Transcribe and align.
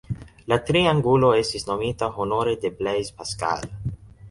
La 0.53 0.57
triangulo 0.69 1.29
estis 1.41 1.67
nomita 1.69 2.11
honore 2.23 2.57
de 2.65 2.73
Blaise 2.83 3.17
Pascal. 3.23 3.71